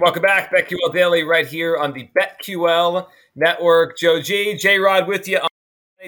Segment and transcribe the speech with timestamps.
[0.00, 3.98] Welcome back, BetQL Daily, right here on the BetQL Network.
[3.98, 5.40] Joe G, J Rod with you.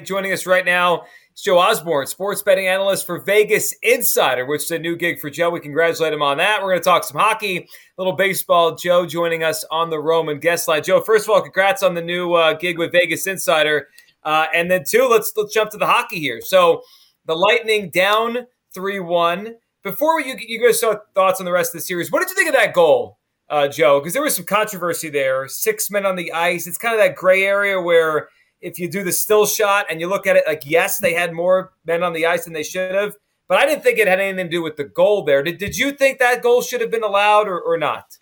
[0.04, 1.02] Joining us right now
[1.34, 5.28] is Joe Osborne, sports betting analyst for Vegas Insider, which is a new gig for
[5.28, 5.50] Joe.
[5.50, 6.62] We congratulate him on that.
[6.62, 7.66] We're going to talk some hockey, a
[7.98, 8.76] little baseball.
[8.76, 10.84] Joe joining us on the Roman guest line.
[10.84, 13.88] Joe, first of all, congrats on the new uh, gig with Vegas Insider,
[14.22, 16.40] uh, and then two, let's let's jump to the hockey here.
[16.40, 16.82] So
[17.26, 19.56] the Lightning down three one.
[19.82, 22.36] Before you you guys saw thoughts on the rest of the series, what did you
[22.36, 23.16] think of that goal?
[23.50, 25.48] Uh, Joe, because there was some controversy there.
[25.48, 26.66] Six men on the ice.
[26.66, 28.28] It's kind of that gray area where
[28.60, 31.32] if you do the still shot and you look at it like, yes, they had
[31.32, 33.14] more men on the ice than they should have,
[33.48, 35.42] but I didn't think it had anything to do with the goal there.
[35.42, 38.18] Did, did you think that goal should have been allowed or, or not?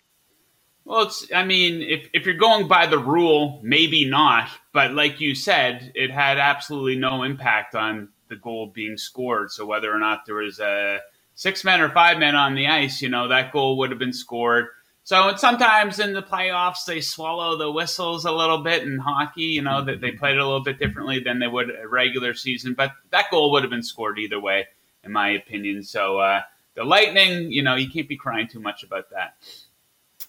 [0.85, 4.49] Well, it's, I mean, if, if you're going by the rule, maybe not.
[4.73, 9.51] But like you said, it had absolutely no impact on the goal being scored.
[9.51, 10.99] So whether or not there was a
[11.35, 14.13] six men or five men on the ice, you know, that goal would have been
[14.13, 14.67] scored.
[15.03, 19.41] So sometimes in the playoffs they swallow the whistles a little bit in hockey.
[19.41, 22.33] You know that they played it a little bit differently than they would a regular
[22.33, 24.67] season, but that goal would have been scored either way,
[25.03, 25.83] in my opinion.
[25.83, 26.41] So uh,
[26.75, 29.35] the Lightning, you know, you can't be crying too much about that.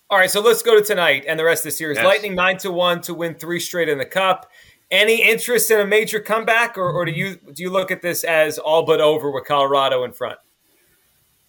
[0.09, 1.97] All right, so let's go to tonight and the rest of the series.
[1.97, 2.05] Yes.
[2.05, 4.50] Lightning nine to one to win three straight in the cup.
[4.91, 8.25] Any interest in a major comeback, or, or do you do you look at this
[8.25, 10.39] as all but over with Colorado in front?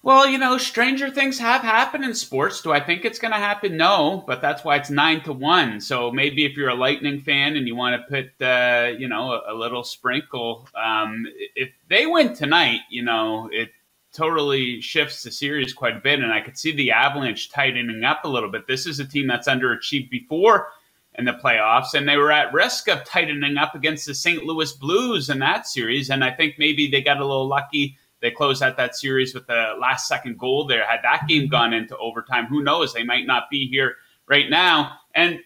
[0.03, 2.61] Well, you know, stranger things have happened in sports.
[2.61, 3.77] Do I think it's going to happen?
[3.77, 5.79] No, but that's why it's nine to one.
[5.79, 9.33] So maybe if you're a Lightning fan and you want to put, uh, you know,
[9.33, 13.69] a, a little sprinkle, um, if they win tonight, you know, it
[14.11, 16.19] totally shifts the series quite a bit.
[16.19, 18.65] And I could see the Avalanche tightening up a little bit.
[18.65, 20.69] This is a team that's underachieved before
[21.15, 24.45] in the playoffs, and they were at risk of tightening up against the St.
[24.45, 26.09] Louis Blues in that series.
[26.09, 29.47] And I think maybe they got a little lucky they closed out that series with
[29.47, 30.85] the last second goal there.
[30.85, 32.93] Had that game gone into overtime, who knows?
[32.93, 33.95] They might not be here
[34.27, 34.97] right now.
[35.13, 35.39] And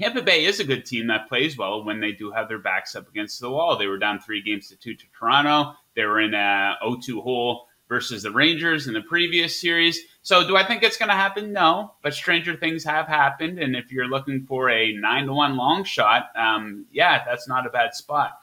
[0.00, 2.94] Tampa Bay is a good team that plays well when they do have their backs
[2.94, 3.76] up against the wall.
[3.76, 5.74] They were down three games to two to Toronto.
[5.96, 10.00] They were in a 0-2 hole versus the Rangers in the previous series.
[10.22, 11.52] So do I think it's going to happen?
[11.52, 13.58] No, but stranger things have happened.
[13.58, 17.66] And if you're looking for a nine to one long shot, um, yeah, that's not
[17.66, 18.38] a bad spot.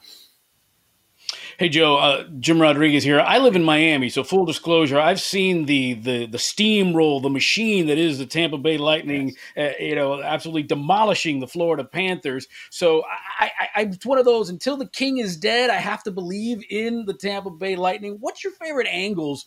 [1.58, 3.18] Hey Joe, uh, Jim Rodriguez here.
[3.18, 7.86] I live in Miami, so full disclosure, I've seen the the the steamroll, the machine
[7.86, 9.34] that is the Tampa Bay Lightning.
[9.56, 9.74] Yes.
[9.80, 12.46] Uh, you know, absolutely demolishing the Florida Panthers.
[12.68, 13.04] So
[13.40, 14.50] I, I, I, it's one of those.
[14.50, 18.18] Until the king is dead, I have to believe in the Tampa Bay Lightning.
[18.20, 19.46] What's your favorite angles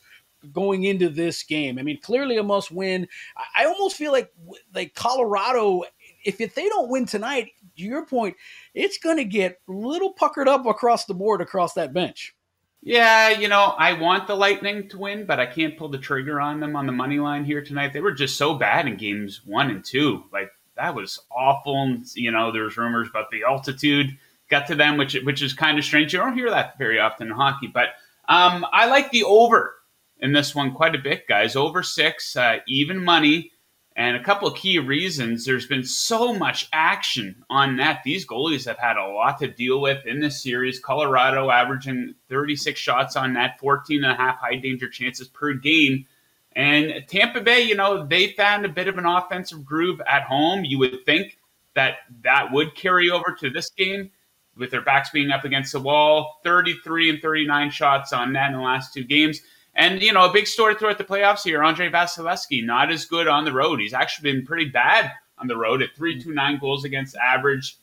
[0.51, 1.77] going into this game?
[1.77, 3.07] I mean, clearly a must win.
[3.55, 4.33] I, almost feel like
[4.73, 5.83] like Colorado.
[6.25, 8.35] If, if they don't win tonight, to your point,
[8.73, 12.35] it's going to get a little puckered up across the board across that bench.
[12.81, 16.39] Yeah, you know, I want the Lightning to win, but I can't pull the trigger
[16.39, 17.91] on them on the money line here tonight.
[17.91, 20.23] They were just so bad in games one and two.
[20.31, 21.81] Like that was awful.
[21.81, 24.17] And, You know, there's rumors about the altitude
[24.49, 26.13] got to them, which which is kind of strange.
[26.13, 27.89] You don't hear that very often in hockey, but
[28.27, 29.75] um, I like the over
[30.19, 31.55] in this one quite a bit, guys.
[31.55, 33.51] Over six, uh, even money.
[33.99, 38.01] And a couple of key reasons there's been so much action on that.
[38.05, 40.79] These goalies have had a lot to deal with in this series.
[40.79, 46.05] Colorado averaging 36 shots on net, 14 and a half high danger chances per game.
[46.55, 50.63] And Tampa Bay, you know, they found a bit of an offensive groove at home.
[50.63, 51.37] You would think
[51.75, 54.11] that that would carry over to this game
[54.55, 56.39] with their backs being up against the wall.
[56.45, 59.41] 33 and 39 shots on net in the last two games.
[59.79, 63.29] And, you know, a big story throughout the playoffs here Andrei Vasilevskiy, not as good
[63.29, 63.79] on the road.
[63.79, 67.77] He's actually been pretty bad on the road at 3.29 goals against average,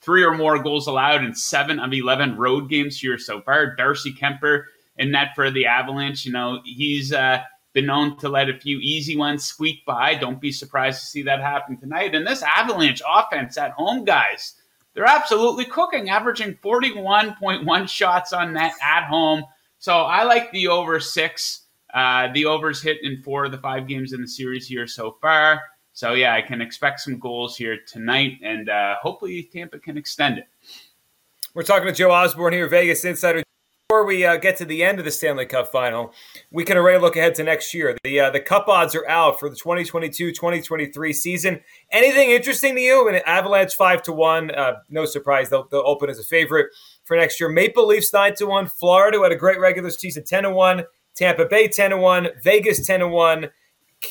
[0.00, 3.76] three or more goals allowed in seven of 11 road games here so far.
[3.76, 4.64] Darcy Kuemper
[4.96, 6.24] in net for the Avalanche.
[6.24, 7.42] You know, he's uh,
[7.74, 10.14] been known to let a few easy ones squeak by.
[10.14, 12.14] Don't be surprised to see that happen tonight.
[12.14, 14.54] And this Avalanche offense at home, guys,
[14.94, 19.44] they're absolutely cooking, averaging 41.1 shots on net at home
[19.78, 21.66] So I like the over six.
[21.94, 25.16] Uh, the overs hit in four of the five games in the series here so
[25.20, 25.62] far.
[25.92, 30.38] So yeah, I can expect some goals here tonight, and uh, hopefully Tampa can extend
[30.38, 30.46] it.
[31.54, 33.42] We're talking to Joe Osborne here, Vegas Insider.
[33.88, 36.12] Before we uh, get to the end of the Stanley Cup final,
[36.50, 37.96] we can already look ahead to next year.
[38.04, 41.60] The uh, the Cup odds are out for the 2022-2023 season.
[41.90, 43.10] Anything interesting to you?
[43.10, 44.50] Mean, Avalanche five to one.
[44.54, 46.66] Uh, no surprise, they'll, they'll open as a favorite
[47.08, 47.48] for next year.
[47.48, 48.66] Maple Leafs nine to one.
[48.66, 50.84] Florida who had a great regular season ten to one.
[51.16, 52.28] Tampa Bay ten to one.
[52.44, 53.48] Vegas ten to one.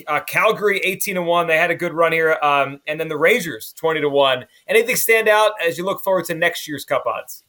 [0.05, 1.47] Uh, Calgary 18 to 1.
[1.47, 2.37] They had a good run here.
[2.43, 4.45] Um, and then the Rangers 20 to 1.
[4.67, 7.45] Anything stand out as you look forward to next year's cup odds?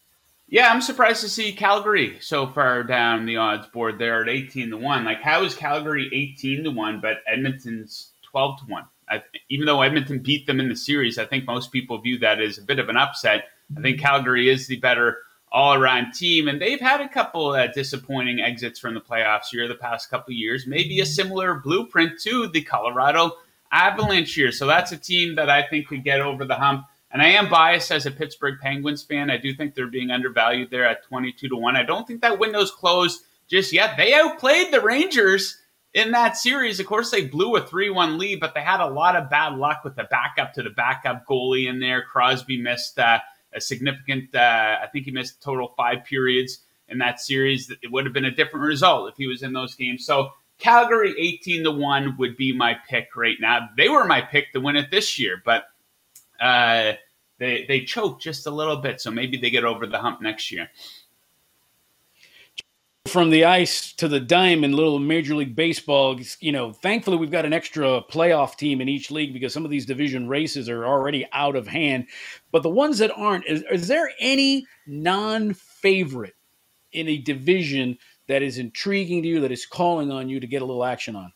[0.51, 4.71] Yeah, I'm surprised to see Calgary so far down the odds board there at 18
[4.71, 5.05] to 1.
[5.05, 8.85] Like, how is Calgary 18 to 1, but Edmonton's 12 to 1?
[9.11, 12.41] I, even though Edmonton beat them in the series, I think most people view that
[12.41, 13.45] as a bit of an upset.
[13.77, 15.19] I think Calgary is the better
[15.51, 19.67] all around team, and they've had a couple uh, disappointing exits from the playoffs here
[19.67, 20.67] the past couple years.
[20.67, 23.33] Maybe a similar blueprint to the Colorado
[23.73, 24.53] Avalanche here.
[24.53, 26.87] So that's a team that I think could get over the hump.
[27.11, 29.31] And I am biased as a Pittsburgh Penguins fan.
[29.31, 31.77] I do think they're being undervalued there at 22 to 1.
[31.77, 33.97] I don't think that window's closed just yet.
[33.97, 35.57] They outplayed the Rangers
[35.95, 36.81] in that series.
[36.81, 39.57] Of course, they blew a 3 1 lead, but they had a lot of bad
[39.57, 42.03] luck with the backup to the backup goalie in there.
[42.03, 43.21] Crosby missed uh,
[43.53, 47.71] a significant, uh, I think he missed total five periods in that series.
[47.83, 50.05] It would have been a different result if he was in those games.
[50.05, 53.69] So Calgary 18 to 1 would be my pick right now.
[53.77, 55.65] They were my pick to win it this year, but
[56.41, 56.93] uh,
[57.39, 60.51] they they choked just a little bit, so maybe they get over the hump next
[60.51, 60.69] year.
[63.09, 66.21] From the ice to the diamond, little Major League Baseball.
[66.41, 69.71] You know, thankfully we've got an extra playoff team in each league because some of
[69.71, 72.07] these division races are already out of hand.
[72.53, 76.35] But the ones that aren't, is, is there any non-favorite
[76.93, 77.97] in a division
[78.27, 81.17] that is intriguing to you, that is calling on you to get a little action
[81.17, 81.33] on?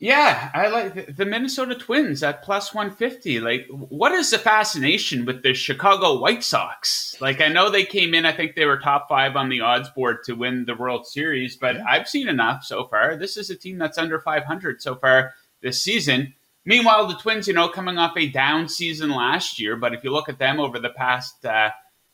[0.00, 3.40] Yeah, I like the Minnesota Twins at plus 150.
[3.40, 7.16] Like, what is the fascination with the Chicago White Sox?
[7.20, 9.88] Like, I know they came in, I think they were top five on the odds
[9.88, 11.84] board to win the World Series, but yeah.
[11.88, 13.16] I've seen enough so far.
[13.16, 16.34] This is a team that's under 500 so far this season.
[16.64, 20.12] Meanwhile, the Twins, you know, coming off a down season last year, but if you
[20.12, 21.70] look at them over the past, uh,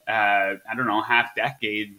[0.08, 1.98] uh, I don't know, half decade,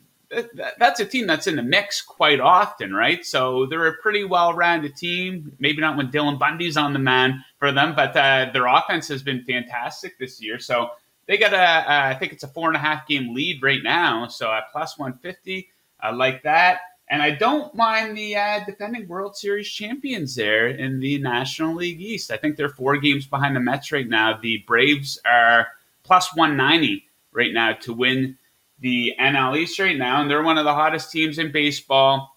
[0.77, 3.25] that's a team that's in the mix quite often, right?
[3.25, 5.53] So they're a pretty well-rounded team.
[5.59, 9.23] Maybe not when Dylan Bundy's on the man for them, but uh, their offense has
[9.23, 10.59] been fantastic this year.
[10.59, 10.89] So
[11.27, 13.81] they got a, uh, I think it's a four and a half game lead right
[13.83, 14.27] now.
[14.27, 16.79] So at plus 150, I like that.
[17.07, 22.01] And I don't mind the uh, defending World Series champions there in the National League
[22.01, 22.31] East.
[22.31, 24.39] I think they're four games behind the Mets right now.
[24.41, 25.67] The Braves are
[26.03, 28.37] plus 190 right now to win
[28.79, 32.35] the NL East right now, and they're one of the hottest teams in baseball.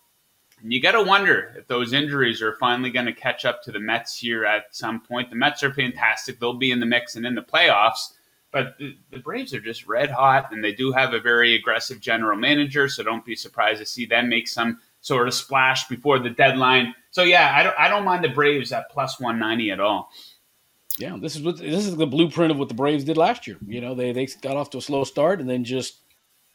[0.62, 3.73] And you got to wonder if those injuries are finally going to catch up to
[3.73, 5.31] the Mets here at some point.
[5.31, 8.12] The Mets are fantastic; they'll be in the mix and in the playoffs.
[8.50, 12.00] But the, the Braves are just red hot, and they do have a very aggressive
[12.00, 12.88] general manager.
[12.88, 16.94] So don't be surprised to see them make some sort of splash before the deadline.
[17.11, 20.11] So yeah, I don't, I don't mind the Braves at plus one ninety at all.
[20.99, 23.56] Yeah, this is what this is the blueprint of what the Braves did last year.
[23.67, 26.00] You know, they they got off to a slow start and then just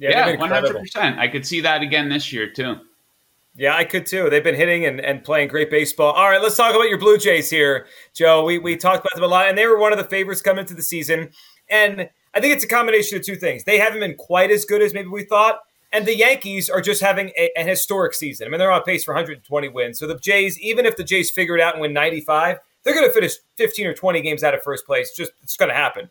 [0.00, 1.18] Yeah, one hundred percent.
[1.18, 2.76] I could see that again this year too.
[3.54, 4.30] Yeah, I could too.
[4.30, 6.12] They've been hitting and, and playing great baseball.
[6.12, 8.44] All right, let's talk about your Blue Jays here, Joe.
[8.44, 10.60] We we talked about them a lot, and they were one of the favorites coming
[10.62, 11.30] into the season.
[11.68, 13.64] And I think it's a combination of two things.
[13.64, 15.60] They haven't been quite as good as maybe we thought,
[15.92, 18.46] and the Yankees are just having a, an historic season.
[18.46, 19.98] I mean, they're on pace for 120 wins.
[19.98, 23.06] So the Jays, even if the Jays figure it out and win 95, they're going
[23.06, 25.12] to finish 15 or 20 games out of first place.
[25.14, 26.08] Just it's going to happen.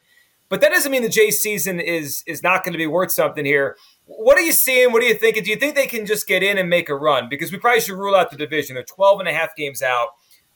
[0.50, 3.46] But that doesn't mean the Jays season is is not going to be worth something
[3.46, 3.78] here.
[4.06, 4.92] What are you seeing?
[4.92, 5.44] What are you thinking?
[5.44, 7.30] Do you think they can just get in and make a run?
[7.30, 8.74] Because we probably should rule out the division.
[8.74, 10.10] They're 12 and a half games out.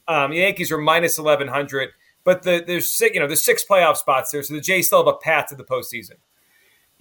[0.08, 1.90] Um, the Yankees are minus 1100,
[2.24, 5.14] but the, there's you know there's six playoff spots there, so the Jays still have
[5.14, 6.16] a path to the postseason.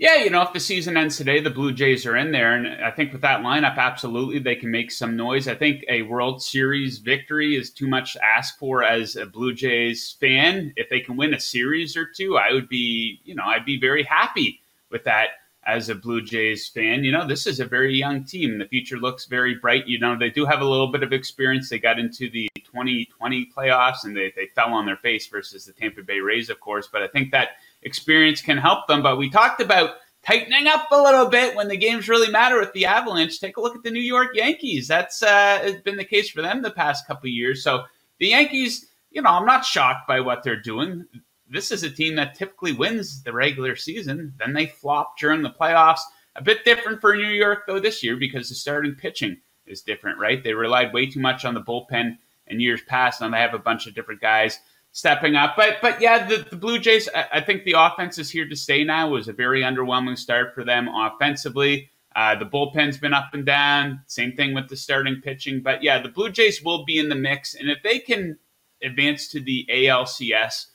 [0.02, 2.56] Yeah, you know, if the season ends today, the Blue Jays are in there.
[2.56, 5.46] And I think with that lineup, absolutely, they can make some noise.
[5.46, 9.54] I think a World Series victory is too much to ask for as a Blue
[9.54, 10.72] Jays fan.
[10.74, 13.78] If they can win a series or two, I would be, you know, I'd be
[13.78, 15.28] very happy with that
[15.64, 17.04] as a Blue Jays fan.
[17.04, 18.58] You know, this is a very young team.
[18.58, 19.86] The future looks very bright.
[19.86, 21.70] You know, they do have a little bit of experience.
[21.70, 25.72] They got into the 2020 playoffs and they, they fell on their face versus the
[25.72, 26.88] Tampa Bay Rays, of course.
[26.90, 27.50] But I think that
[27.82, 29.02] experience can help them.
[29.02, 32.72] But we talked about tightening up a little bit when the games really matter with
[32.72, 33.40] the Avalanche.
[33.40, 34.88] Take a look at the New York Yankees.
[34.88, 37.62] That's uh, been the case for them the past couple years.
[37.62, 37.84] So
[38.18, 41.06] the Yankees, you know, I'm not shocked by what they're doing.
[41.48, 44.32] This is a team that typically wins the regular season.
[44.38, 46.00] Then they flop during the playoffs.
[46.34, 49.36] A bit different for New York, though, this year because the starting pitching
[49.66, 50.42] is different, right?
[50.42, 53.20] They relied way too much on the bullpen in years past.
[53.20, 54.58] and they have a bunch of different guys
[54.92, 55.54] stepping up.
[55.56, 58.54] But but yeah, the, the Blue Jays, I, I, think the offense is here to
[58.54, 59.08] stay now.
[59.08, 61.90] It was a very underwhelming start for them offensively.
[62.14, 64.02] Uh, the bullpen's been up and down.
[64.06, 65.62] Same thing with the starting pitching.
[65.62, 67.54] But yeah, the Blue Jays will be in the mix.
[67.54, 68.38] And if they can
[68.82, 70.66] advance to the ALCS,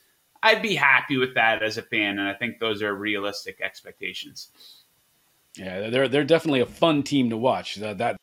[0.42, 2.18] I'd be happy with that as a fan.
[2.18, 4.50] And I think those are realistic expectations.
[5.56, 7.76] Yeah, they're they're definitely a fun team to watch.
[7.76, 8.18] That, that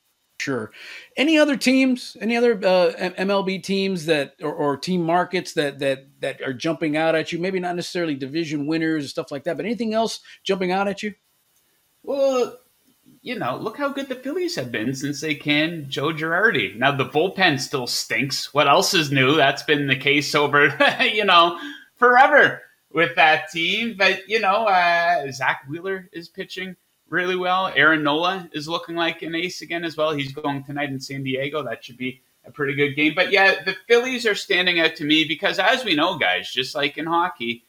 [0.44, 0.72] Sure.
[1.16, 2.18] Any other teams?
[2.20, 6.98] Any other uh, MLB teams that or, or, team markets that that that are jumping
[6.98, 7.38] out at you?
[7.38, 11.02] Maybe not necessarily division winners and stuff like that, but anything else jumping out at
[11.02, 11.14] you?
[12.02, 12.58] Well,
[13.22, 16.76] you know, look how good the Phillies have been since they canned Joe Girardi.
[16.76, 18.52] Now the bullpen still stinks.
[18.52, 19.36] What else is new?
[19.36, 21.58] That's been the case over you know
[21.96, 22.60] forever
[22.92, 23.94] with that team.
[23.96, 26.76] But you know, uh, Zack Wheeler is pitching
[27.08, 27.73] really well.
[27.75, 30.12] Aaron Nola is looking like an ace again as well.
[30.12, 31.62] He's going tonight in San Diego.
[31.62, 33.14] That should be a pretty good game.
[33.14, 36.75] But yeah, the Phillies are standing out to me because, as we know, guys, just
[36.75, 37.64] like in hockey,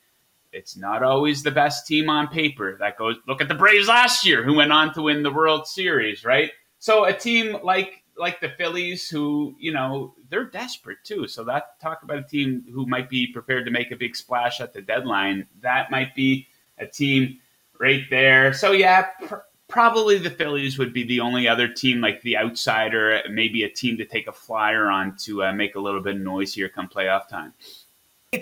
[0.51, 2.77] it's not always the best team on paper.
[2.79, 3.17] That goes.
[3.27, 6.51] Look at the Braves last year, who went on to win the World Series, right?
[6.79, 11.27] So a team like like the Phillies, who you know they're desperate too.
[11.27, 14.61] So that talk about a team who might be prepared to make a big splash
[14.61, 15.47] at the deadline.
[15.61, 17.39] That might be a team
[17.79, 18.53] right there.
[18.53, 19.35] So yeah, pr-
[19.67, 23.97] probably the Phillies would be the only other team, like the outsider, maybe a team
[23.97, 26.87] to take a flyer on to uh, make a little bit of noise here come
[26.87, 27.53] playoff time.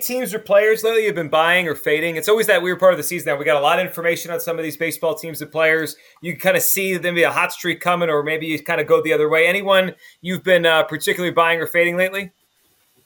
[0.00, 2.16] Teams or players lately you've been buying or fading.
[2.16, 3.26] It's always that weird part of the season.
[3.32, 5.94] Now we got a lot of information on some of these baseball teams and players.
[6.20, 8.88] You kind of see them be a hot streak coming, or maybe you kind of
[8.88, 9.46] go the other way.
[9.46, 12.32] Anyone you've been uh, particularly buying or fading lately?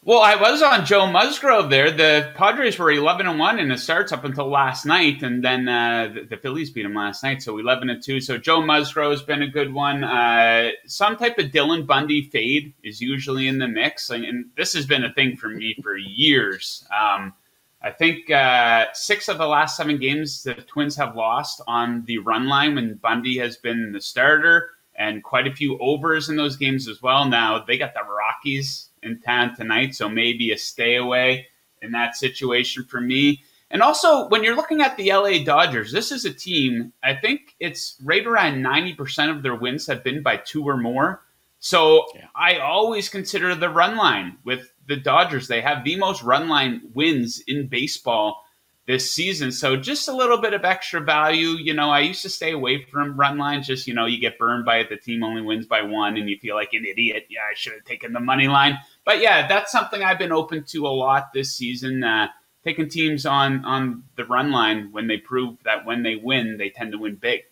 [0.05, 1.91] Well, I was on Joe Musgrove there.
[1.91, 5.69] The Padres were 11 and 1 in the starts up until last night, and then
[5.69, 8.21] uh, the, the, Phillies beat them last night, so 11 and 2.
[8.21, 10.05] So Joe Musgrove's been a good one.
[10.05, 14.73] Uh, some type of Dylan Bundy fade is usually in the mix, and, and this
[14.75, 16.87] has been a thing for me for years.
[16.97, 17.35] Um,
[17.83, 22.19] I think uh, six of the last seven games the Twins have lost on the
[22.19, 26.57] run line when Bundy has been the starter, and quite a few overs in those
[26.57, 27.25] games as well.
[27.25, 31.47] Now they got the Rockies in town tonight, so maybe a stay away
[31.83, 33.43] in that situation for me.
[33.71, 37.55] And also, when you're looking at the LA Dodgers, this is a team, I think
[37.61, 41.23] it's right around 90% of their wins have been by two or more.
[41.61, 42.27] So yeah.
[42.35, 45.49] I always consider the run line with the Dodgers.
[45.49, 48.45] They have the most run line wins in baseball
[48.89, 49.53] this season.
[49.53, 51.51] So just a little bit of extra value.
[51.51, 53.67] You know, I used to stay away from run lines.
[53.67, 54.89] Just you know, you get burned by it.
[54.89, 57.27] The team only wins by one, and you feel like an idiot.
[57.29, 58.79] Yeah, I should have taken the money line.
[59.05, 62.03] But yeah, that's something I've been open to a lot this season.
[62.03, 62.29] Uh,
[62.65, 66.71] taking teams on on the run line when they prove that when they win, they
[66.71, 67.43] tend to win big.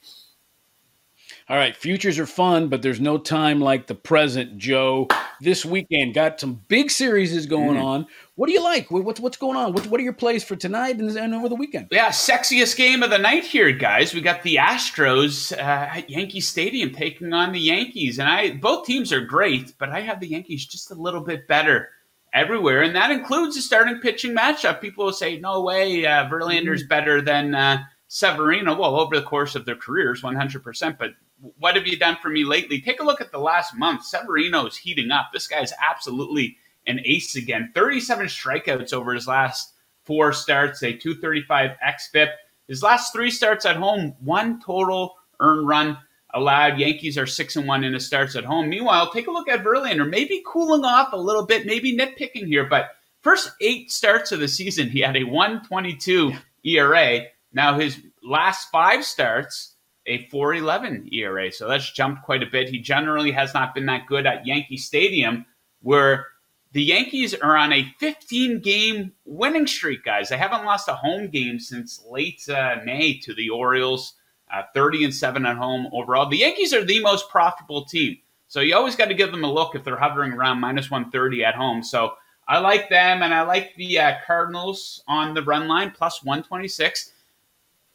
[1.48, 5.06] All right, futures are fun, but there's no time like the present, Joe.
[5.40, 7.84] This weekend got some big series is going mm.
[7.84, 8.06] on.
[8.34, 8.90] What do you like?
[8.90, 9.72] What's what's going on?
[9.72, 11.86] What, what are your plays for tonight and, and, over the weekend?
[11.92, 14.12] Yeah, sexiest game of the night here, guys.
[14.12, 18.84] We got the Astros uh, at Yankee Stadium taking on the Yankees, and I both
[18.84, 21.90] teams are great, but I have the Yankees just a little bit better
[22.32, 24.80] everywhere, and that includes the starting pitching matchup.
[24.80, 26.88] People will say, "No way, uh, Verlander's mm.
[26.88, 30.96] better than." Uh, Severino, well, over the course of their careers, 100%.
[30.96, 31.14] But
[31.58, 32.80] what have you done for me lately?
[32.80, 34.04] Take a look at the last month.
[34.04, 35.30] Severino's heating up.
[35.32, 37.70] This guy's absolutely an ace again.
[37.74, 39.74] 37 strikeouts over his last
[40.04, 42.28] four starts, a 235 xFIP.
[42.68, 45.98] His last three starts at home, one total earned run
[46.32, 46.78] allowed.
[46.78, 48.68] Yankees are six and one in his starts at home.
[48.68, 52.66] Meanwhile, take a look at Verlander, maybe cooling off a little bit, maybe nitpicking here,
[52.66, 52.90] but
[53.22, 56.32] first eight starts of the season, he had a 122
[56.64, 57.20] ERA.
[57.52, 59.75] Now his last five starts,
[60.06, 61.50] a 4.11 ERA.
[61.52, 62.68] So that's jumped quite a bit.
[62.68, 65.46] He generally has not been that good at Yankee Stadium,
[65.82, 66.26] where
[66.72, 70.28] the Yankees are on a 15 game winning streak, guys.
[70.28, 74.14] They haven't lost a home game since late uh, May to the Orioles,
[74.52, 76.28] uh, 30 and 7 at home overall.
[76.28, 78.18] The Yankees are the most profitable team.
[78.48, 81.44] So you always got to give them a look if they're hovering around minus 130
[81.44, 81.82] at home.
[81.82, 82.14] So
[82.46, 87.12] I like them, and I like the uh, Cardinals on the run line plus 126.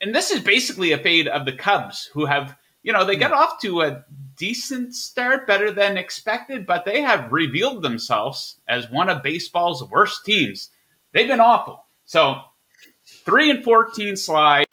[0.02, 3.22] And this is basically a fade of the Cubs, who have, you know, they hmm.
[3.22, 4.04] got off to a
[4.36, 10.26] decent start, better than expected, but they have revealed themselves as one of baseball's worst
[10.26, 10.72] teams.
[11.14, 11.86] They've been awful.
[12.06, 12.42] So,
[13.26, 14.66] 3 and 14 slide,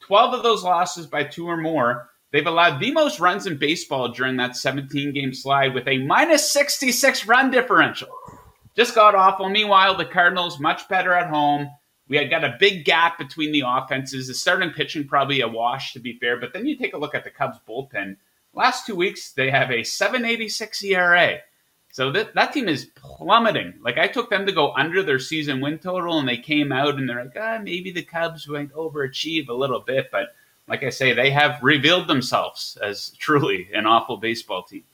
[0.00, 2.08] 12 of those losses by two or more.
[2.32, 6.50] They've allowed the most runs in baseball during that 17 game slide with a minus
[6.50, 8.08] 66 run differential.
[8.74, 9.50] Just got awful.
[9.50, 11.70] Meanwhile, the Cardinals much better at home.
[12.12, 14.26] We had got a big gap between the offenses.
[14.26, 17.14] The starting pitching probably a wash to be fair, but then you take a look
[17.14, 18.18] at the Cubs bullpen.
[18.52, 21.38] Last two weeks they have a 786 ERA.
[21.90, 23.76] So that that team is plummeting.
[23.80, 26.96] Like I took them to go under their season win total, and they came out
[26.96, 30.34] and they're like, ah, maybe the Cubs went overachieve a little bit, but
[30.68, 34.84] like I say, they have revealed themselves as truly an awful baseball team.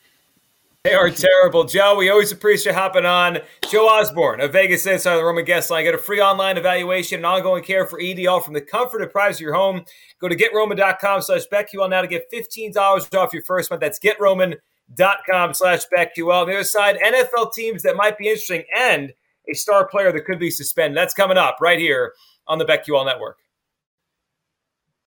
[0.85, 1.65] They are terrible.
[1.65, 3.39] Joe, we always appreciate hopping on.
[3.69, 5.85] Joe Osborne of Vegas Insider, the Roman Guest Line.
[5.85, 9.45] Get a free online evaluation and ongoing care for EDL from the comfort and privacy
[9.45, 9.85] of your home.
[10.21, 13.81] Go to getroman.com slash BetQL now to get $15 off your first month.
[13.81, 16.43] That's getroman.com slash BetQL.
[16.43, 19.13] On the other side, NFL teams that might be interesting and
[19.51, 20.97] a star player that could be suspended.
[20.97, 22.15] That's coming up right here
[22.47, 23.39] on the BetQL Network.